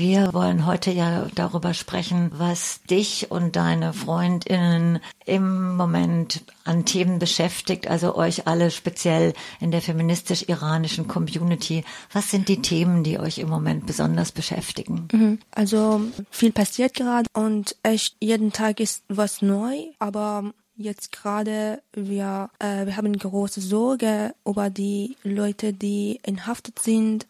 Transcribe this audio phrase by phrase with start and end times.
[0.00, 7.18] Wir wollen heute ja darüber sprechen, was dich und deine Freundinnen im Moment an Themen
[7.18, 11.84] beschäftigt, also euch alle speziell in der feministisch-iranischen Community.
[12.14, 15.06] Was sind die Themen, die euch im Moment besonders beschäftigen?
[15.12, 15.38] Mhm.
[15.50, 22.48] Also viel passiert gerade und echt jeden Tag ist was neu, aber jetzt gerade wir
[22.58, 27.26] äh, wir haben große Sorge über die Leute, die inhaftet sind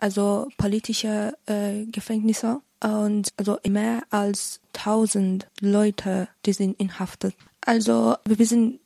[0.00, 7.34] also politische äh, Gefängnisse und also mehr als 1000 Leute, die sind inhaftet.
[7.64, 8.80] Also wir wissen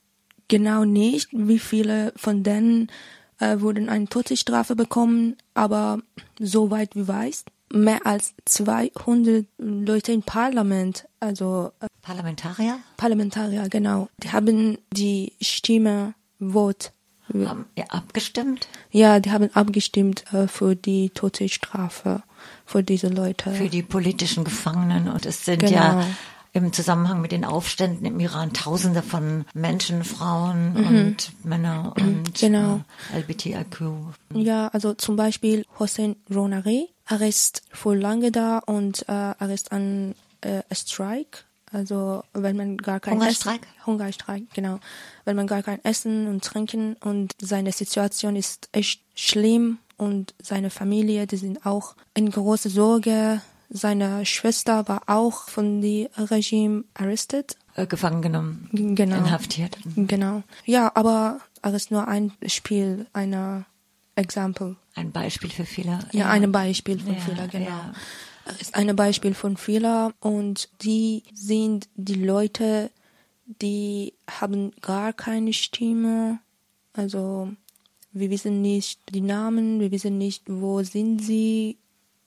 [0.48, 2.90] genau nicht, wie viele von denen
[3.38, 6.00] äh, wurden eine Todesstrafe bekommen, aber
[6.38, 12.78] soweit wie weiß, mehr als 200 Leute im Parlament, also äh, Parlamentarier?
[12.96, 14.08] Parlamentarier, genau.
[14.22, 16.90] Die haben die Stimme Vote
[17.34, 18.68] haben ihr abgestimmt?
[18.90, 22.22] Ja, die haben abgestimmt äh, für die Todesstrafe
[22.64, 23.50] für diese Leute.
[23.50, 25.08] Für die politischen Gefangenen.
[25.08, 25.72] Und es sind genau.
[25.72, 26.06] ja
[26.52, 30.86] im Zusammenhang mit den Aufständen im Iran Tausende von Menschen, Frauen mhm.
[30.86, 32.80] und Männer und genau.
[33.12, 33.80] äh, LBTIQ.
[34.34, 36.88] Ja, also zum Beispiel Hossein Ronari,
[37.20, 41.40] ist vor lange da und äh, ist an äh, Strike
[41.74, 43.62] also wenn man gar kein Hungerstreik?
[43.62, 44.78] Essen, Hungerstreik, genau.
[45.24, 50.70] Wenn man gar kein Essen und Trinken und seine Situation ist echt schlimm und seine
[50.70, 53.40] Familie, die sind auch in große Sorge.
[53.70, 57.56] Seine Schwester war auch von dem Regime arrested.
[57.74, 58.68] Äh, gefangen genommen.
[58.72, 59.16] Genau.
[59.16, 59.76] Inhaftiert.
[59.96, 60.44] Genau.
[60.64, 63.64] Ja, aber er ist nur ein Spiel einer
[64.14, 64.76] Example.
[64.94, 65.98] Ein Beispiel für viele.
[66.12, 66.30] Ja, ja.
[66.30, 67.66] ein Beispiel für ja, viele, genau.
[67.66, 67.94] Ja
[68.60, 72.90] ist ein Beispiel von Fehler und die sind die Leute,
[73.46, 76.38] die haben gar keine Stimme.
[76.92, 77.50] Also
[78.12, 81.78] wir wissen nicht die Namen, wir wissen nicht, wo sind sie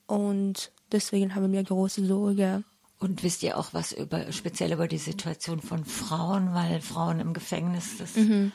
[0.06, 2.64] und deswegen haben wir große Sorge.
[3.00, 7.34] Und wisst ihr auch was über speziell über die Situation von Frauen, weil Frauen im
[7.34, 8.52] Gefängnis das mhm.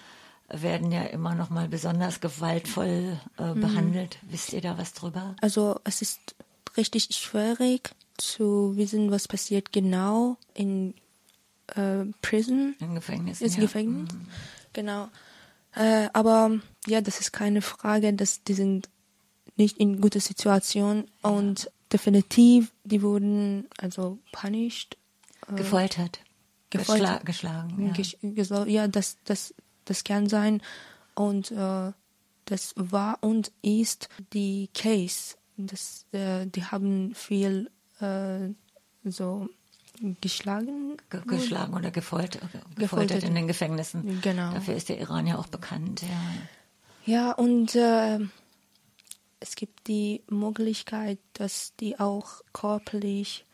[0.48, 3.60] werden ja immer noch mal besonders gewaltvoll äh, mhm.
[3.60, 4.18] behandelt.
[4.22, 5.36] Wisst ihr da was drüber?
[5.40, 6.34] Also es ist
[6.76, 10.94] richtig schwierig zu wissen, was passiert genau in
[11.68, 12.74] äh, Prison.
[12.80, 13.40] Im Gefängnis.
[13.40, 13.48] Ja.
[13.48, 14.12] Gefängnis.
[14.12, 14.26] Mhm.
[14.72, 15.08] Genau.
[15.74, 18.88] Äh, aber ja, das ist keine Frage, dass die sind
[19.56, 24.96] nicht in guter Situation und definitiv, die wurden also punished.
[25.48, 26.20] Äh, gefoltert.
[26.70, 27.26] Gefoltert.
[27.26, 27.94] Geschla geschlagen.
[28.22, 29.54] Ja, ja das, das,
[29.84, 30.62] das kann sein.
[31.14, 31.92] Und äh,
[32.46, 37.70] das war und ist die Case das, äh, die haben viel
[38.00, 38.48] äh,
[39.04, 39.48] so
[40.20, 40.96] geschlagen.
[41.10, 44.20] Ge geschlagen oder gefoltert, gefoltert, gefoltert, in den Gefängnissen.
[44.20, 44.52] Genau.
[44.52, 46.02] Dafür ist der Iran ja auch bekannt.
[46.02, 46.08] Ja,
[47.04, 48.18] ja und äh,
[49.40, 53.44] es gibt die Möglichkeit, dass die auch körperlich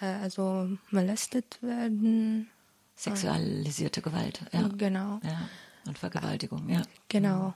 [0.00, 2.50] äh, also molestet werden.
[2.96, 4.68] Sexualisierte Gewalt, ja.
[4.76, 5.20] Genau.
[5.24, 5.48] Ja.
[5.86, 6.82] Und Vergewaltigung, ja.
[7.08, 7.54] Genau.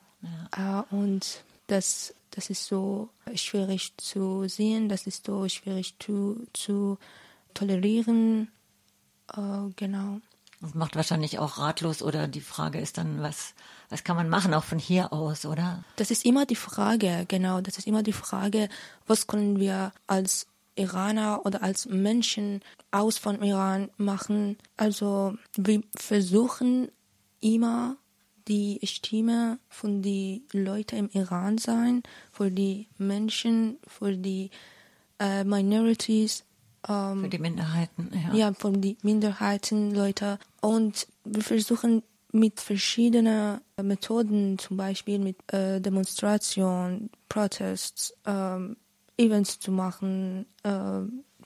[0.57, 0.85] Ja.
[0.91, 6.99] Äh, und das das ist so schwierig zu sehen, das ist so schwierig zu, zu
[7.55, 8.49] tolerieren.
[9.35, 10.21] Äh, genau.
[10.61, 13.55] Das macht wahrscheinlich auch ratlos oder die Frage ist dann, was,
[13.89, 15.83] was kann man machen, auch von hier aus, oder?
[15.97, 17.63] Das ist immer die Frage, genau.
[17.63, 18.69] Das ist immer die Frage,
[19.07, 22.61] was können wir als Iraner oder als Menschen
[22.91, 24.59] aus von Iran machen.
[24.77, 26.91] Also wir versuchen
[27.41, 27.97] immer
[28.49, 32.03] die Stimme von den Leuten im Iran sein,
[32.33, 34.51] für die Menschen, für die
[35.19, 36.45] äh, Minorities.
[36.89, 38.35] Ähm, für die Minderheiten, ja.
[38.35, 40.39] Ja, von den Minderheiten, Leute.
[40.61, 42.03] Und wir versuchen
[42.33, 48.77] mit verschiedenen Methoden, zum Beispiel mit äh, Demonstrationen, Protests, ähm,
[49.17, 51.01] Events zu machen, äh,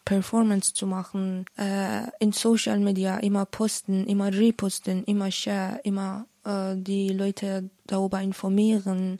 [0.05, 6.75] Performance zu machen, äh, in Social Media immer posten, immer reposten, immer share, immer äh,
[6.77, 9.19] die Leute darüber informieren.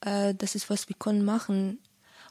[0.00, 1.78] Äh, das ist, was wir können machen.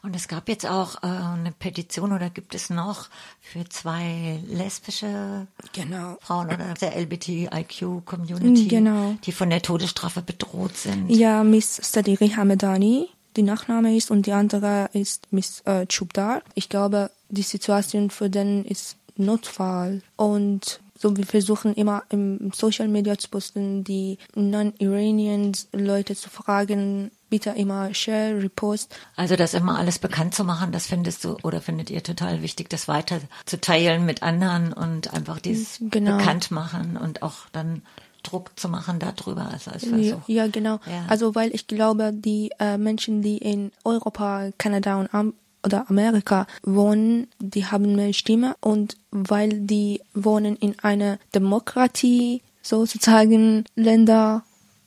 [0.02, 3.08] Und es gab jetzt auch äh, eine Petition oder gibt es noch
[3.40, 6.16] für zwei lesbische genau.
[6.20, 9.16] Frauen oder der LBTIQ-Community, genau.
[9.24, 11.10] die von der Todesstrafe bedroht sind.
[11.10, 16.42] Ja, Miss Sadiri Hamedani, die Nachname ist, und die andere ist Miss äh, Chubdar.
[16.54, 20.02] Ich glaube, die Situation für den ist Notfall.
[20.16, 27.12] Und so, wir versuchen immer im Social Media zu posten, die Non-Iranians Leute zu fragen,
[27.30, 28.94] bitte immer share, repost.
[29.14, 32.68] Also das immer alles bekannt zu machen, das findest du oder findet ihr total wichtig,
[32.68, 36.16] das weiter zu teilen mit anderen und einfach dieses genau.
[36.16, 37.82] bekannt machen und auch dann
[38.24, 40.22] Druck zu machen darüber also als Versuch.
[40.26, 40.80] Ja, genau.
[40.86, 41.04] Ja.
[41.06, 45.34] Also weil ich glaube, die äh, Menschen, die in Europa, Kanada und
[45.68, 53.64] oder Amerika wohnen, die haben mehr Stimme und weil die wohnen in einer Demokratie sozusagen
[53.76, 54.44] Länder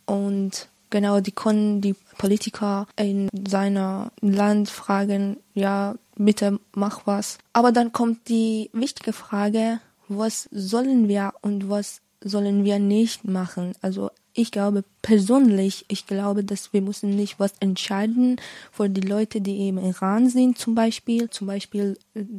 [0.07, 7.37] und genau, die können die Politiker in seiner Land fragen, ja, bitte mach was.
[7.53, 13.73] Aber dann kommt die wichtige Frage, was sollen wir und was sollen wir nicht machen?
[13.81, 18.37] Also ich glaube persönlich, ich glaube, dass wir müssen nicht was entscheiden
[18.71, 21.29] für die Leute, die im Iran sind, zum Beispiel.
[21.29, 21.97] Zum Beispiel,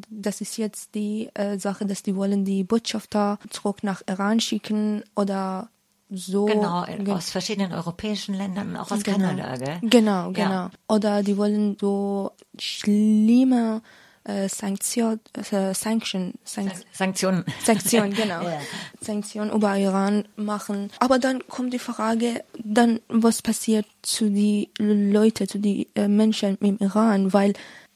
[0.08, 5.02] das ist jetzt die äh, Sache, dass die wollen die Botschafter zurück nach Iran schicken
[5.16, 5.68] oder
[6.10, 6.46] so.
[6.46, 6.84] Genau,
[7.14, 9.18] aus verschiedenen europäischen Ländern, auch aus genau.
[9.18, 9.78] Kanada, gell?
[9.82, 10.50] Genau, genau.
[10.50, 10.70] Ja.
[10.88, 13.82] Oder die wollen so schlimme
[14.24, 17.44] äh, Sanktion, äh, Sanction, Sank Sanktionen.
[17.64, 18.42] Sanktionen, genau.
[18.42, 18.60] yeah.
[19.00, 20.90] Sanktionen über Iran machen.
[21.00, 26.56] Aber dann kommt die Frage, dann was passiert zu die Leute, zu die äh, Menschen
[26.58, 27.54] im Iran, weil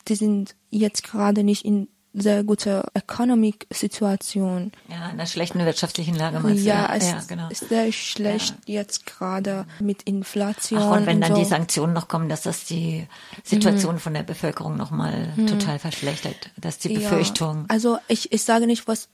[0.08, 4.72] die sind jetzt gerade nicht in sehr gute Economic-Situation.
[4.88, 6.68] Ja, in einer schlechten wirtschaftlichen Lage meinst du?
[6.68, 7.48] Ja, es ja, genau.
[7.50, 8.80] ist sehr schlecht ja.
[8.80, 10.80] jetzt gerade mit Inflation.
[10.80, 11.38] Ach, und wenn und dann so.
[11.38, 13.06] die Sanktionen noch kommen, dass das die
[13.44, 14.00] Situation mhm.
[14.00, 15.46] von der Bevölkerung nochmal mhm.
[15.46, 16.50] total verschlechtert.
[16.56, 17.58] Das ist die Befürchtung.
[17.58, 19.10] Ja, also ich, ich sage nicht, was,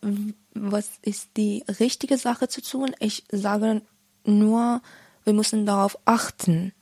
[0.55, 2.93] was ist die richtige Sache zu tun.
[3.01, 3.83] Ich sage
[4.25, 4.81] nur,
[5.25, 6.73] wir müssen darauf achten.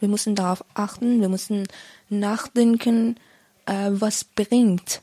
[0.00, 1.66] Wir müssen darauf achten, wir müssen
[2.08, 3.16] nachdenken,
[3.66, 5.02] äh, was bringt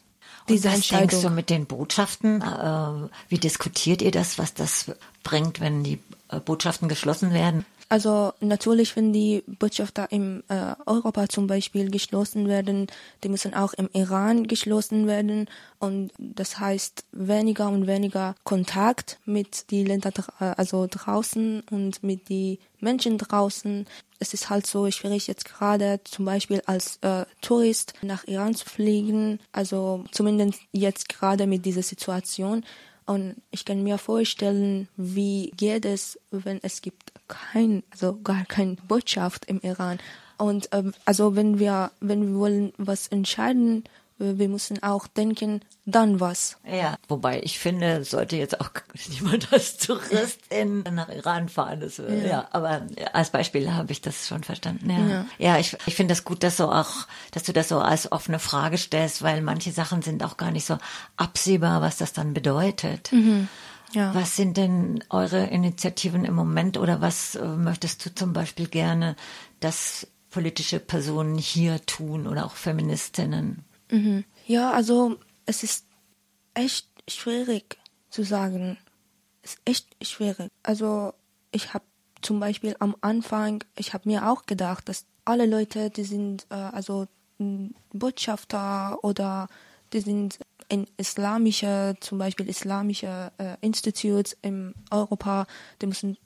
[0.49, 1.09] diese was Entscheidung.
[1.09, 2.41] denkst du mit den Botschaften?
[2.41, 4.91] Äh, wie diskutiert ihr das, was das
[5.23, 5.99] bringt, wenn die
[6.29, 7.65] äh, Botschaften geschlossen werden?
[7.87, 12.87] Also natürlich, wenn die Botschafter im äh, Europa zum Beispiel geschlossen werden,
[13.23, 15.47] die müssen auch im Iran geschlossen werden
[15.77, 22.59] und das heißt weniger und weniger Kontakt mit die Länder also draußen und mit die
[22.79, 23.85] Menschen draußen.
[24.17, 28.65] Es ist halt so schwierig jetzt gerade zum Beispiel als äh, Tourist nach Iran zu
[28.65, 32.65] fliegen, also zumindest jetzt gerade mit dieser Situation.
[33.05, 38.75] Und ich kann mir vorstellen, wie geht es, wenn es gibt kein, also gar keine
[38.87, 39.99] Botschaft im Iran.
[40.37, 43.83] Und ähm, also wenn wir, wenn wir wollen was entscheiden,
[44.19, 46.57] äh, wir müssen auch denken, dann was.
[46.65, 48.71] Ja, wobei ich finde, sollte jetzt auch
[49.09, 51.79] niemand als Tourist in, nach Iran fahren.
[51.79, 52.09] Das, ja.
[52.09, 52.81] ja, aber
[53.13, 54.89] als Beispiel habe ich das schon verstanden.
[54.89, 55.25] Ja, ja.
[55.37, 58.39] ja ich, ich finde das gut, dass du auch, dass du das so als offene
[58.39, 60.77] Frage stellst, weil manche Sachen sind auch gar nicht so
[61.17, 63.11] absehbar, was das dann bedeutet.
[63.11, 63.47] Mhm.
[63.95, 64.13] Ja.
[64.13, 69.15] Was sind denn eure Initiativen im Moment oder was äh, möchtest du zum Beispiel gerne,
[69.61, 73.63] dass politische Personen hier tun oder auch Feministinnen?
[73.89, 74.25] Mhm.
[74.47, 75.15] Ja, also
[75.45, 75.85] es ist
[76.53, 77.77] echt schwierig
[78.09, 78.77] zu sagen.
[79.41, 80.51] Es ist echt schwierig.
[80.61, 81.13] Also
[81.51, 81.85] ich habe
[82.21, 86.55] zum Beispiel am Anfang, ich habe mir auch gedacht, dass alle Leute, die sind äh,
[86.55, 87.07] also
[87.93, 89.47] Botschafter oder
[89.93, 90.39] die sind
[90.69, 95.47] in islamische, zum Beispiel islamische äh, Institutes in Europa,
[95.81, 96.17] die müssen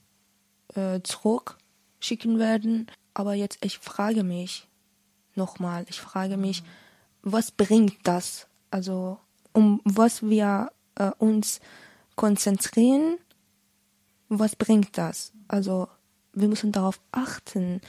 [0.75, 2.87] äh, zurückschicken werden.
[3.13, 4.67] Aber jetzt, ich frage mich
[5.35, 6.63] nochmal, ich frage mich,
[7.21, 8.47] was bringt das?
[8.71, 9.19] Also,
[9.51, 11.59] um was wir äh, uns
[12.15, 13.17] konzentrieren,
[14.29, 15.33] was bringt das?
[15.47, 15.87] Also,
[16.33, 17.81] wir müssen darauf achten,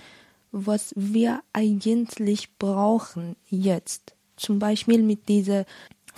[0.53, 4.15] was wir eigentlich brauchen jetzt.
[4.37, 5.67] Zum Beispiel mit dieser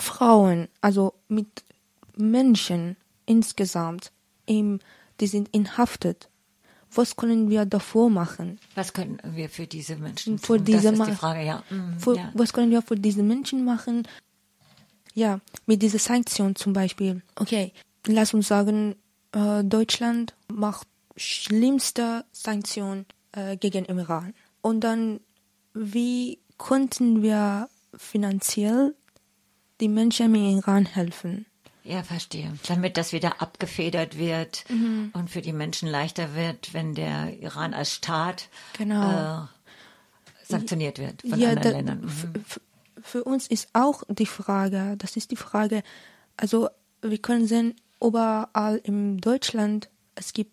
[0.02, 1.64] Frauen, also mit
[2.16, 4.12] Menschen insgesamt,
[4.46, 4.80] im,
[5.20, 6.28] die sind inhaftet.
[6.94, 8.58] Was können wir davor machen?
[8.74, 10.58] Was können wir für diese Menschen tun?
[10.58, 11.62] Für diese das ist die Frage, ja.
[11.70, 12.30] Mhm, für, ja.
[12.34, 14.06] Was können wir für diese Menschen machen?
[15.14, 17.22] Ja, mit dieser Sanktion zum Beispiel.
[17.36, 17.72] Okay,
[18.06, 18.96] lass uns sagen,
[19.32, 24.34] äh, Deutschland macht schlimmste Sanktion äh, gegen Iran.
[24.60, 25.20] Und dann,
[25.74, 28.94] wie konnten wir finanziell
[29.82, 31.44] die Menschen im Iran helfen.
[31.84, 32.52] Ja, verstehe.
[32.68, 35.10] Damit das wieder abgefedert wird mhm.
[35.12, 38.48] und für die Menschen leichter wird, wenn der Iran als Staat
[38.78, 39.42] genau.
[39.42, 39.46] äh,
[40.44, 42.00] sanktioniert wird von ja, anderen da, Ländern.
[42.02, 42.44] Mhm.
[43.02, 45.82] Für uns ist auch die Frage, das ist die Frage,
[46.36, 46.68] also
[47.02, 50.52] wir können sehen, überall in Deutschland, es gibt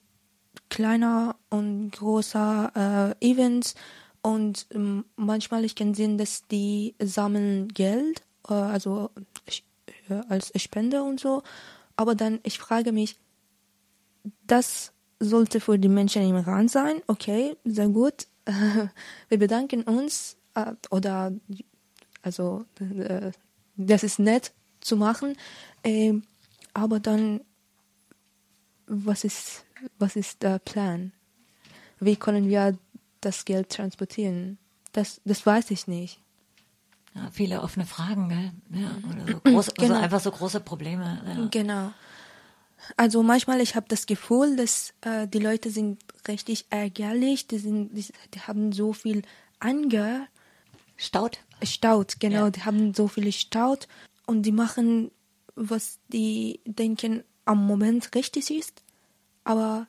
[0.69, 3.75] kleiner und großer äh, Events
[4.23, 9.11] und ähm, manchmal ich kann sehen, dass die sammeln Geld äh, also
[10.09, 11.43] äh, als Spender und so.
[11.95, 13.17] Aber dann, ich frage mich,
[14.47, 17.01] das sollte für die Menschen im Iran sein.
[17.07, 18.27] Okay, sehr gut.
[19.29, 21.33] Wir bedanken uns äh, oder
[22.21, 22.65] also
[23.75, 24.51] das ist nett
[24.81, 25.37] zu machen.
[25.83, 26.23] Ähm,
[26.73, 27.41] aber dann,
[28.87, 29.65] was ist,
[29.97, 31.11] was ist der Plan?
[31.99, 32.77] Wie können wir
[33.21, 34.57] das Geld transportieren?
[34.93, 36.21] Das, das weiß ich nicht.
[37.15, 38.51] Ja, viele offene Fragen, gell?
[38.81, 39.93] Ja, oder so groß, Genau.
[39.93, 41.21] also einfach so große Probleme.
[41.25, 41.47] Ja.
[41.49, 41.91] Genau.
[42.97, 47.93] Also manchmal ich habe das Gefühl, dass äh, die Leute sind richtig ärgerlich, die sind,
[47.95, 49.23] die, die haben so viel
[49.59, 50.27] Anger,
[50.95, 51.39] Staut?
[51.63, 52.49] Staut, genau, Ja.
[52.51, 53.87] die haben so viel Staut
[54.25, 55.11] und die machen,
[55.55, 58.81] was die denken am Moment richtig ist,
[59.43, 59.87] aber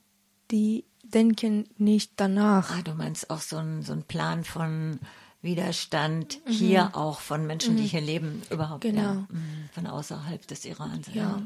[0.50, 2.76] die denken nicht danach.
[2.76, 4.98] Ah, du meinst auch so ein, so ein Plan von
[5.42, 8.82] Widerstand hier auch von Menschen, die hier leben, überhaupt.
[8.82, 9.00] Genau.
[9.00, 11.08] Ja, mhm, von außerhalb des Irans.
[11.08, 11.22] Ja.
[11.22, 11.42] Ja.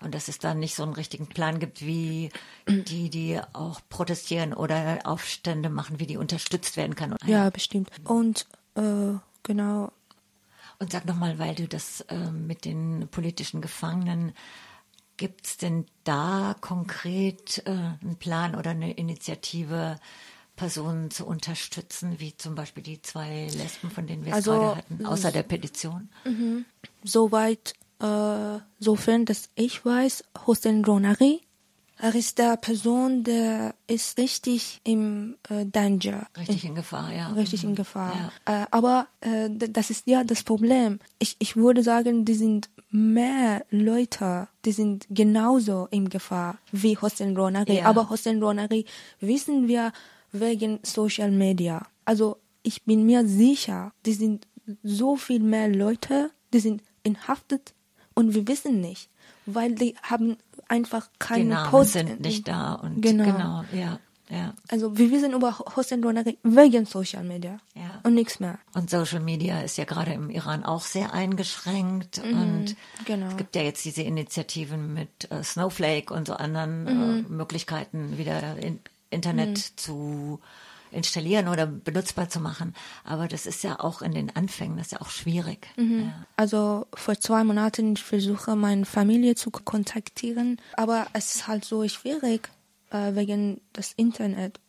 [0.00, 2.30] Und dass es da nicht so einen richtigen Plan gibt, wie
[2.68, 7.16] die, die auch protestieren oder Aufstände machen, wie die unterstützt werden kann.
[7.24, 7.88] Ja, bestimmt.
[8.04, 9.92] Und äh, genau,
[10.78, 14.32] Und sag nochmal, weil du das ähm, mit den politischen Gefangenen,
[15.16, 19.96] gibt es denn da konkret äh, einen Plan oder eine Initiative,
[20.56, 24.76] Personen zu unterstützen, wie zum Beispiel die zwei Lesben, von denen wir es Also, gerade
[24.76, 26.08] hatten, außer der Petition?
[27.02, 31.40] soweit, äh, sofern, dass ich weiß, Hossein Ronari,
[31.96, 36.26] er ist der Person, der ist richtig im äh, Danger.
[36.36, 37.28] Richtig in Gefahr, ja.
[37.28, 37.74] richtig in Mhm.
[37.76, 38.32] Gefahr.
[38.46, 40.98] Äh, aber äh, das ist ja das Problem.
[41.20, 47.36] Ich, ich würde sagen, die sind mehr Leute, die sind genauso in Gefahr wie Hossein
[47.36, 47.76] Ronari.
[47.78, 47.86] Ja.
[47.86, 48.86] Aber Hossein Ronari
[49.20, 49.92] wissen wir
[50.34, 51.86] wegen Social Media.
[52.04, 54.46] Also ich bin mir sicher, die sind
[54.82, 57.72] so viel mehr Leute, die sind inhaftet
[58.14, 59.08] und wir wissen nicht,
[59.46, 60.36] weil die haben
[60.68, 61.92] einfach keine Namen Post.
[61.92, 63.24] sind nicht da und Genau.
[63.24, 63.98] genau, ja,
[64.30, 64.54] ja.
[64.68, 68.00] Also wir wissen über Hossein Ronari wegen Social Media Ja.
[68.04, 68.58] und nichts mehr.
[68.74, 72.22] Und Social Media ist ja gerade im Iran auch sehr eingeschränkt.
[72.24, 72.74] und
[73.04, 73.26] genau.
[73.28, 77.26] es gibt ja jetzt diese Initiativen mit äh, Snowflake und so anderen Mhm.
[77.26, 78.80] äh, Möglichkeiten, wieder in,
[79.14, 80.40] Internet zu
[80.94, 82.74] installieren oder benutzbar zu machen.
[83.04, 85.68] Aber das ist ja auch in den Anfängen, das ist ja auch schwierig.
[85.76, 86.06] Mhm.
[86.06, 86.26] Ja.
[86.36, 91.86] Also vor zwei Monaten ich versuche meine Familie zu kontaktieren, aber es ist halt so
[91.88, 92.48] schwierig
[92.90, 94.60] äh, wegen des Internet,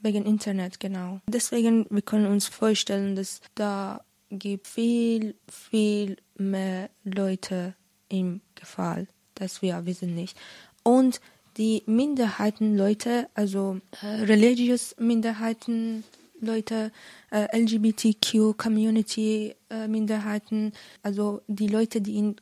[0.00, 1.20] wegen Internet genau.
[1.26, 7.74] Deswegen wir können uns vorstellen, dass da gibt viel viel mehr Leute
[8.08, 10.36] im Gefahr, das wir wissen nicht.
[10.82, 11.20] Und
[11.60, 16.04] die Minderheitenleute, also äh, religious Minderheiten
[16.40, 16.90] Leute,
[17.30, 22.36] äh, LGBTQ Community äh, Minderheiten, also die Leute, die in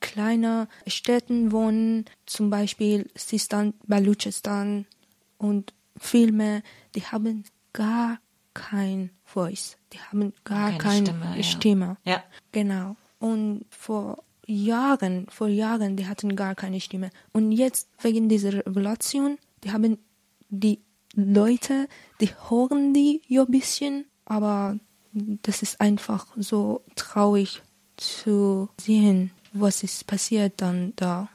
[0.00, 4.86] kleiner Städten wohnen, zum Beispiel Sistan, Baluchistan
[5.38, 6.62] und viel mehr,
[6.96, 8.18] die haben gar
[8.54, 11.44] kein Voice, die haben gar Keine keine Stimme.
[11.44, 11.96] Stimme.
[12.04, 12.24] Ja.
[12.50, 12.96] Genau.
[13.20, 17.10] Und vor Jahren, vor Jahren, die hatten gar keine Stimme.
[17.32, 19.98] Und jetzt wegen dieser Revolution, die haben
[20.48, 20.80] die
[21.14, 21.88] Leute,
[22.20, 24.78] die hören die ja ein bisschen, aber
[25.12, 27.62] das ist einfach so traurig
[27.96, 31.28] zu sehen, was ist passiert dann da.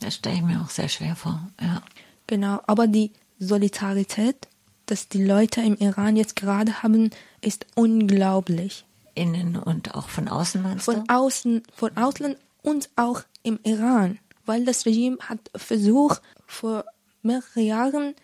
[0.00, 1.48] Das stelle ich mir auch sehr schwer vor.
[1.60, 1.82] Ja.
[2.26, 4.48] Genau, aber die Solidarität,
[4.86, 8.84] dass die Leute im Iran jetzt gerade haben, ist unglaublich.
[9.18, 10.92] Innen und auch von außen meinst du?
[10.92, 16.84] von außen, von Ausland und auch im Iran, weil das Regime hat versucht, vor
[17.22, 18.14] mehreren Jahren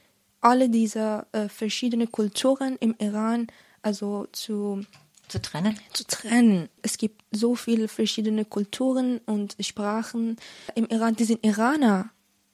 [0.41, 3.49] alle diese äh, verschiedenen Kulturen im Iran
[3.83, 4.85] also zu,
[5.29, 5.79] Zu trennen?
[5.93, 6.69] zu trennen.
[6.83, 10.37] Es gibt so viele verschiedene Kulturen und Sprachen
[10.75, 11.17] im Iran.
[11.17, 12.11] Die sind Iraner,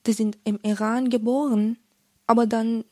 [0.06, 1.78] die sind im Iran geboren,
[2.26, 2.84] aber dann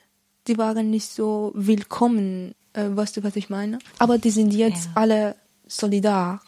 [0.46, 2.54] die waren nicht so willkommen.
[2.72, 3.78] Äh, weißt du, was ich meine?
[3.98, 4.90] Aber die sind jetzt Ja.
[4.94, 6.40] alle solidar.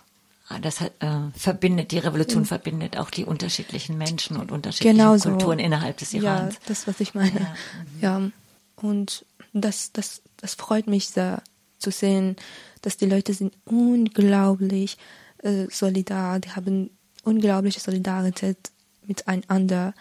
[0.48, 5.16] Ah, Das hat, äh, verbindet, die Revolution verbindet auch die unterschiedlichen Menschen und unterschiedliche Genau
[5.16, 5.30] so.
[5.30, 6.54] Kulturen innerhalb des Irans.
[6.54, 7.54] Ja, das, was ich meine.
[8.00, 8.18] Ja.
[8.18, 8.30] Ja.
[8.76, 11.42] Und das, das, das freut mich sehr
[11.78, 12.36] zu sehen,
[12.82, 14.96] dass die Leute sind unglaublich
[15.42, 16.90] äh, solidar, die haben
[17.24, 18.56] unglaubliche Solidarität
[19.06, 19.94] miteinander.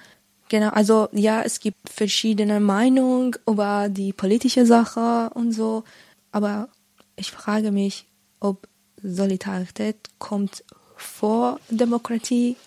[0.50, 5.84] Genau, also ja, es gibt verschiedene Meinungen über die politische Sache und so,
[6.32, 6.70] aber
[7.16, 8.06] ich frage mich,
[8.40, 8.68] ob
[9.02, 10.64] Solidarität kommt
[10.96, 12.58] vor Demokratie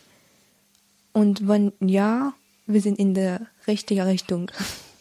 [1.12, 2.32] und wenn ja,
[2.66, 4.50] wir sind in der richtigen Richtung.